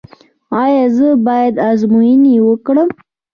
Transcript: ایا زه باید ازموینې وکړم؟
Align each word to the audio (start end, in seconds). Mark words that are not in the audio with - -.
ایا 0.63 0.85
زه 0.97 1.09
باید 1.25 1.55
ازموینې 1.69 2.35
وکړم؟ 2.47 2.89